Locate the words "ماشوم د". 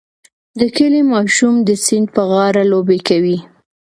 1.13-1.69